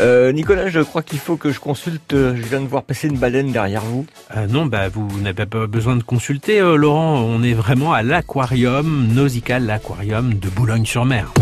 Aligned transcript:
Euh, 0.00 0.32
Nicolas, 0.32 0.70
je 0.70 0.80
crois 0.80 1.02
qu'il 1.02 1.18
faut 1.18 1.36
que 1.36 1.52
je 1.52 1.60
consulte. 1.60 2.14
euh, 2.14 2.34
Je 2.34 2.42
viens 2.42 2.62
de 2.62 2.66
voir 2.66 2.84
passer 2.84 3.06
une 3.08 3.18
baleine 3.18 3.52
derrière 3.52 3.82
vous. 3.82 4.06
Euh, 4.34 4.46
non, 4.46 4.64
bah 4.64 4.88
vous 4.88 5.06
n'avez 5.20 5.44
pas 5.44 5.66
besoin 5.66 5.96
de 5.96 6.02
consulter, 6.02 6.58
euh, 6.58 6.76
Laurent. 6.76 7.20
On 7.20 7.42
est 7.42 7.52
vraiment 7.52 7.92
à 7.92 8.02
l'aquarium 8.02 9.08
nautical, 9.12 9.66
l'aquarium 9.66 10.34
de 10.34 10.48
Boulogne-sur-Mer. 10.48 11.32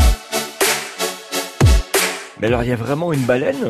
Mais 2.40 2.46
alors, 2.48 2.62
il 2.62 2.68
y 2.68 2.72
a 2.72 2.76
vraiment 2.76 3.12
une 3.12 3.22
baleine? 3.24 3.64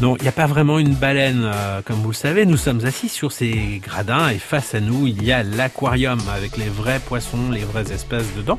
Non, 0.00 0.16
il 0.16 0.22
n'y 0.22 0.28
a 0.28 0.32
pas 0.32 0.46
vraiment 0.46 0.78
une 0.78 0.94
baleine. 0.94 1.42
euh, 1.44 1.80
comme 1.84 1.96
vous 1.96 2.10
le 2.10 2.14
savez, 2.14 2.46
nous 2.46 2.56
sommes 2.56 2.84
assis 2.84 3.08
sur 3.08 3.32
ces 3.32 3.80
gradins 3.84 4.28
et 4.30 4.38
face 4.38 4.74
à 4.74 4.80
nous, 4.80 5.06
il 5.08 5.22
y 5.24 5.32
a 5.32 5.42
l'aquarium 5.42 6.18
avec 6.36 6.56
les 6.56 6.68
vrais 6.68 7.00
poissons, 7.00 7.50
les 7.52 7.64
vraies 7.64 7.92
espèces 7.92 8.32
dedans. 8.36 8.58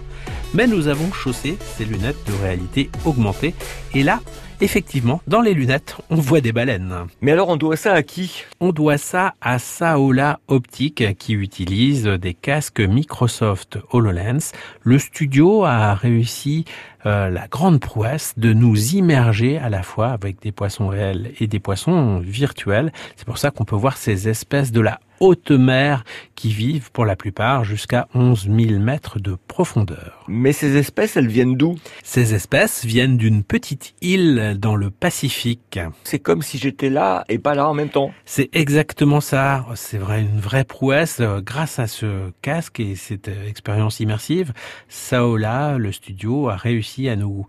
Mais 0.53 0.67
nous 0.67 0.89
avons 0.89 1.13
chaussé 1.13 1.57
ces 1.77 1.85
lunettes 1.85 2.27
de 2.27 2.33
réalité 2.33 2.89
augmentée. 3.05 3.55
Et 3.93 4.03
là, 4.03 4.19
effectivement, 4.59 5.21
dans 5.25 5.39
les 5.39 5.53
lunettes, 5.53 5.95
on 6.09 6.15
voit 6.15 6.41
des 6.41 6.51
baleines. 6.51 6.93
Mais 7.21 7.31
alors, 7.31 7.47
on 7.47 7.55
doit 7.55 7.77
ça 7.77 7.93
à 7.93 8.03
qui? 8.03 8.43
On 8.59 8.73
doit 8.73 8.97
ça 8.97 9.33
à 9.39 9.59
Saola 9.59 10.41
Optique 10.49 11.17
qui 11.17 11.33
utilise 11.33 12.03
des 12.03 12.33
casques 12.33 12.81
Microsoft 12.81 13.79
HoloLens. 13.91 14.51
Le 14.83 14.99
studio 14.99 15.63
a 15.63 15.93
réussi 15.93 16.65
euh, 17.05 17.29
la 17.29 17.47
grande 17.47 17.79
prouesse 17.79 18.33
de 18.35 18.51
nous 18.51 18.95
immerger 18.95 19.57
à 19.57 19.69
la 19.69 19.83
fois 19.83 20.09
avec 20.09 20.41
des 20.41 20.51
poissons 20.51 20.89
réels 20.89 21.31
et 21.39 21.47
des 21.47 21.59
poissons 21.59 22.19
virtuels. 22.19 22.91
C'est 23.15 23.25
pour 23.25 23.37
ça 23.37 23.51
qu'on 23.51 23.65
peut 23.65 23.77
voir 23.77 23.95
ces 23.95 24.27
espèces 24.27 24.73
de 24.73 24.81
la 24.81 24.99
haute 25.21 25.51
mer 25.51 26.03
qui 26.35 26.49
vivent 26.49 26.91
pour 26.91 27.05
la 27.05 27.15
plupart 27.15 27.63
jusqu'à 27.63 28.07
11 28.15 28.49
000 28.49 28.79
mètres 28.79 29.19
de 29.19 29.37
profondeur. 29.47 30.25
Mais 30.27 30.51
ces 30.51 30.75
espèces, 30.75 31.15
elles 31.15 31.27
viennent 31.27 31.55
d'où? 31.55 31.75
Ces 32.03 32.33
espèces 32.33 32.83
viennent 32.83 33.17
d'une 33.17 33.43
petite 33.43 33.93
île 34.01 34.57
dans 34.59 34.75
le 34.75 34.89
Pacifique. 34.89 35.79
C'est 36.03 36.19
comme 36.19 36.41
si 36.41 36.57
j'étais 36.57 36.89
là 36.89 37.23
et 37.29 37.37
pas 37.37 37.53
là 37.53 37.69
en 37.69 37.73
même 37.73 37.89
temps. 37.89 38.11
C'est 38.25 38.49
exactement 38.53 39.21
ça. 39.21 39.65
C'est 39.75 39.99
vrai, 39.99 40.21
une 40.21 40.39
vraie 40.39 40.65
prouesse. 40.65 41.21
Grâce 41.21 41.77
à 41.77 41.87
ce 41.87 42.31
casque 42.41 42.79
et 42.79 42.95
cette 42.95 43.27
euh, 43.27 43.47
expérience 43.47 43.99
immersive, 43.99 44.53
Saola, 44.89 45.77
le 45.77 45.91
studio, 45.91 46.49
a 46.49 46.55
réussi 46.55 47.07
à 47.07 47.15
nous 47.15 47.45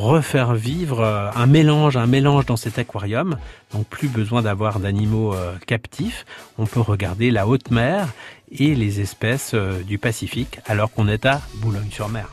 refaire 0.00 0.54
vivre 0.54 1.00
euh, 1.00 1.30
un 1.34 1.46
mélange, 1.46 1.96
un 1.96 2.06
mélange 2.06 2.46
dans 2.46 2.56
cet 2.56 2.78
aquarium. 2.78 3.36
Donc 3.72 3.86
plus 3.86 4.08
besoin 4.08 4.42
d'avoir 4.42 4.80
d'animaux 4.80 5.34
euh, 5.34 5.54
captifs. 5.66 6.24
On 6.58 6.66
peut 6.66 6.80
regarder 6.80 7.30
la 7.30 7.46
haute 7.46 7.70
mer 7.70 8.08
et 8.50 8.74
les 8.74 9.00
espèces 9.00 9.52
euh, 9.54 9.82
du 9.82 9.98
Pacifique 9.98 10.58
alors 10.66 10.90
qu'on 10.92 11.08
est 11.08 11.26
à 11.26 11.40
Boulogne-sur-Mer. 11.56 12.28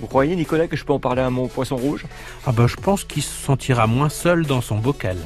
Vous 0.00 0.06
croyez, 0.06 0.34
Nicolas, 0.34 0.66
que 0.66 0.76
je 0.76 0.84
peux 0.84 0.92
en 0.92 0.98
parler 0.98 1.22
à 1.22 1.30
mon 1.30 1.46
poisson 1.46 1.76
rouge? 1.76 2.06
Ah 2.46 2.52
bah 2.52 2.66
je 2.66 2.76
pense 2.76 3.04
qu'il 3.04 3.22
se 3.22 3.44
sentira 3.44 3.86
moins 3.86 4.08
seul 4.08 4.46
dans 4.46 4.60
son 4.60 4.78
bocal. 4.78 5.16